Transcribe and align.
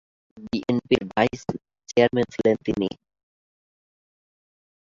বিএনপির 0.43 1.03
vice 1.11 1.41
chairman 1.89 2.27
ছিলেন 2.33 2.55
তিনি। 2.65 2.89